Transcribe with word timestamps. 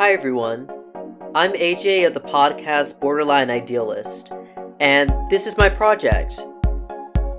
Hi, 0.00 0.12
everyone. 0.12 0.70
I'm 1.34 1.52
AJ 1.54 2.06
of 2.06 2.14
the 2.14 2.20
podcast 2.20 3.00
Borderline 3.00 3.50
Idealist, 3.50 4.30
and 4.78 5.12
this 5.28 5.44
is 5.44 5.58
my 5.58 5.68
project 5.68 6.40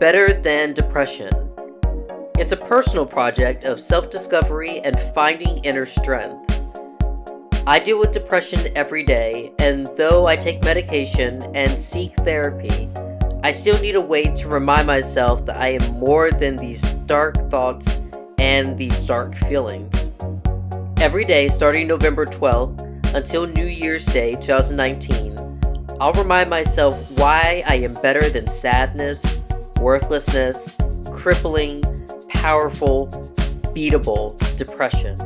Better 0.02 0.34
Than 0.34 0.73
Depression. 0.73 1.32
It's 2.38 2.52
a 2.52 2.57
personal 2.57 3.05
project 3.05 3.64
of 3.64 3.80
self 3.80 4.09
discovery 4.09 4.82
and 4.82 5.00
finding 5.16 5.59
inner 5.59 5.86
strength. 5.86 6.61
I 7.66 7.80
deal 7.80 7.98
with 7.98 8.11
depression 8.11 8.60
every 8.76 9.04
day, 9.04 9.54
and 9.60 9.88
though 9.96 10.28
I 10.28 10.36
take 10.36 10.62
medication 10.62 11.41
and 11.55 11.80
seek 11.80 12.14
therapy, 12.16 12.89
I 13.41 13.52
still 13.52 13.80
need 13.80 13.96
a 13.96 14.02
way 14.02 14.26
to 14.36 14.50
remind 14.50 14.86
myself 14.86 15.46
that 15.46 15.55
I 15.55 15.70
am 15.80 15.98
more 15.98 16.30
than 16.30 16.57
these 16.57 16.82
dark 17.05 17.38
thoughts 17.50 18.02
and 18.38 18.78
these 18.78 19.07
dark 19.07 19.34
feelings. 19.36 19.98
Every 21.02 21.24
day, 21.24 21.48
starting 21.48 21.88
November 21.88 22.26
12th 22.26 23.16
until 23.16 23.48
New 23.48 23.66
Year's 23.66 24.06
Day 24.08 24.36
2019, 24.36 25.34
I'll 25.98 26.12
remind 26.12 26.50
myself 26.50 27.10
why 27.12 27.64
I 27.66 27.75
am 27.75 27.94
better 27.94 28.30
than 28.30 28.48
sadness, 28.48 29.42
worthlessness, 29.78 30.75
crippling, 31.10 31.84
powerful, 32.28 33.08
beatable 33.73 34.38
depression. 34.58 35.17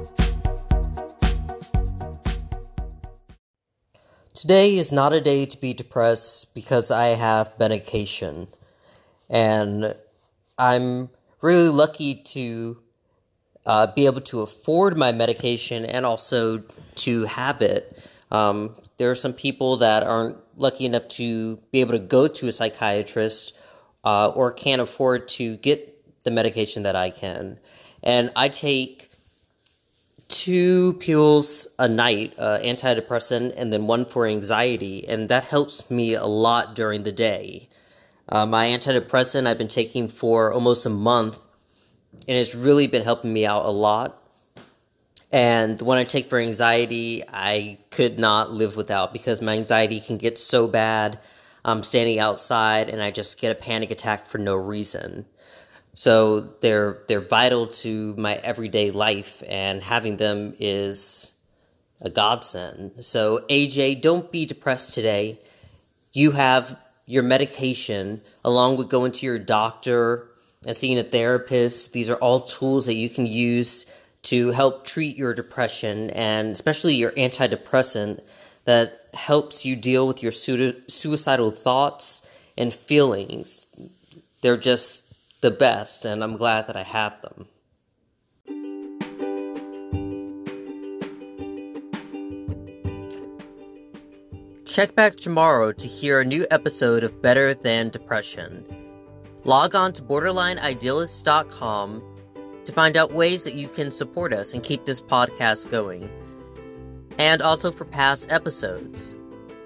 Today 4.36 4.78
is 4.78 4.92
not 4.92 5.12
a 5.12 5.22
day 5.22 5.48
to 5.48 5.60
be 5.60 5.74
depressed 5.74 6.54
because 6.54 6.92
I 6.92 7.16
have 7.16 7.58
medication. 7.58 8.48
And 9.28 9.96
I'm 10.60 11.10
really 11.42 11.70
lucky 11.70 12.14
to 12.14 12.78
uh, 13.66 13.88
be 13.88 14.06
able 14.06 14.22
to 14.22 14.42
afford 14.42 14.98
my 14.98 15.12
medication 15.12 15.86
and 15.86 16.06
also 16.06 16.60
to 16.96 17.24
have 17.26 17.62
it. 17.62 17.98
Um, 18.32 18.76
there 18.98 19.12
are 19.12 19.16
some 19.16 19.34
people 19.34 19.78
that 19.78 20.04
aren't 20.04 20.38
lucky 20.58 20.86
enough 20.86 21.08
to 21.08 21.58
be 21.72 21.82
able 21.82 21.94
to 21.94 22.00
go 22.00 22.28
to 22.28 22.48
a 22.48 22.52
psychiatrist 22.52 23.58
uh, 24.04 24.30
or 24.30 24.52
can't 24.52 24.82
afford 24.82 25.28
to 25.28 25.58
get 25.58 26.24
the 26.24 26.32
medication 26.32 26.84
that 26.84 26.96
I 26.96 27.10
can. 27.10 27.60
And 28.02 28.32
I 28.36 28.50
take 28.50 29.10
two 30.28 30.94
pills 30.94 31.68
a 31.80 31.88
night, 31.88 32.34
uh, 32.38 32.58
antidepressant, 32.60 33.54
and 33.56 33.72
then 33.72 33.88
one 33.88 34.06
for 34.06 34.26
anxiety, 34.26 35.08
and 35.08 35.30
that 35.30 35.44
helps 35.44 35.90
me 35.90 36.16
a 36.16 36.26
lot 36.26 36.76
during 36.76 37.04
the 37.04 37.12
day. 37.12 37.70
Uh, 38.28 38.46
my 38.46 38.68
antidepressant 38.68 39.48
I've 39.48 39.58
been 39.58 39.68
taking 39.68 40.08
for 40.08 40.52
almost 40.52 40.86
a 40.86 40.90
month, 40.90 41.40
and 42.28 42.38
it's 42.38 42.56
really 42.56 42.88
been 42.88 43.04
helping 43.04 43.34
me 43.34 43.46
out 43.46 43.66
a 43.66 43.72
lot. 43.72 44.20
And 45.32 45.80
the 45.80 45.86
one 45.86 45.98
I 45.98 46.04
take 46.04 46.30
for 46.30 46.38
anxiety, 46.40 47.24
I 47.28 47.80
could 47.90 48.20
not 48.20 48.52
live 48.52 48.76
without 48.76 49.14
because 49.14 49.42
my 49.42 49.54
anxiety 49.54 50.00
can 50.00 50.18
get 50.18 50.38
so 50.38 50.68
bad. 50.68 51.20
I'm 51.66 51.82
standing 51.82 52.20
outside 52.20 52.90
and 52.90 53.02
I 53.02 53.10
just 53.10 53.42
get 53.42 53.52
a 53.52 53.60
panic 53.60 53.90
attack 53.90 54.28
for 54.28 54.38
no 54.38 54.56
reason. 54.56 55.26
So 55.96 56.42
they're 56.62 57.04
they're 57.08 57.22
vital 57.22 57.68
to 57.68 58.16
my 58.18 58.36
everyday 58.36 58.90
life, 58.92 59.44
and 59.48 59.82
having 59.84 60.18
them 60.18 60.56
is 60.60 61.34
a 62.02 62.10
godsend. 62.10 63.06
So 63.06 63.46
AJ, 63.50 64.02
don't 64.02 64.32
be 64.32 64.46
depressed 64.46 64.96
today. 64.96 65.40
You 66.12 66.32
have 66.32 66.80
your 67.06 67.24
medication 67.24 68.22
along 68.44 68.78
with 68.78 68.90
going 68.90 69.12
to 69.12 69.26
your 69.26 69.40
doctor 69.40 70.30
and 70.66 70.76
seeing 70.76 70.98
a 70.98 71.04
therapist. 71.04 71.94
These 71.94 72.10
are 72.10 72.16
all 72.16 72.42
tools 72.42 72.86
that 72.86 72.94
you 72.94 73.10
can 73.10 73.26
use 73.26 73.86
to 74.24 74.52
help 74.52 74.86
treat 74.86 75.18
your 75.18 75.34
depression 75.34 76.10
and 76.12 76.50
especially 76.50 76.96
your 76.96 77.12
antidepressant 77.12 78.22
that 78.66 79.00
helps 79.14 79.66
you 79.66 79.76
deal 79.76 80.08
with 80.08 80.24
your 80.24 80.32
suicidal 80.32 81.52
thoughts 81.52 82.28
and 82.58 82.74
feelings. 82.74 83.68
They're 84.42 84.58
just 84.58 85.42
the 85.42 85.52
best, 85.52 86.06
and 86.06 86.24
I'm 86.24 86.38
glad 86.38 86.68
that 86.68 86.76
I 86.76 86.84
have 86.84 87.22
them. 87.22 87.48
Check 94.66 94.96
back 94.96 95.18
tomorrow 95.18 95.72
to 95.72 95.88
hear 95.88 96.22
a 96.22 96.26
new 96.26 96.48
episode 96.50 97.04
of 97.04 97.22
Better 97.22 97.54
Than 97.54 97.90
Depression. 97.90 98.83
Log 99.46 99.76
on 99.76 99.94
to 99.94 100.02
borderlineidealist.com 100.02 102.04
to 102.66 102.72
find 102.72 102.96
out 102.96 103.12
ways 103.12 103.44
that 103.44 103.56
you 103.56 103.68
can 103.68 103.92
support 103.92 104.34
us 104.34 104.54
and 104.54 104.64
keep 104.64 104.86
this 104.86 105.02
podcast 105.02 105.70
going. 105.70 106.10
And 107.18 107.42
also 107.42 107.72
for 107.72 107.86
past 107.86 108.32
episodes. 108.32 109.16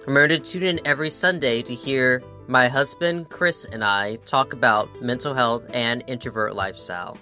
Remember 0.07 0.29
to 0.29 0.39
tune 0.39 0.63
in 0.63 0.79
every 0.85 1.09
Sunday 1.09 1.61
to 1.61 1.75
hear 1.75 2.23
my 2.47 2.67
husband 2.67 3.29
Chris 3.29 3.65
and 3.65 3.83
I 3.83 4.15
talk 4.25 4.53
about 4.53 5.01
mental 5.01 5.33
health 5.33 5.69
and 5.73 6.03
introvert 6.07 6.55
lifestyle. 6.55 7.17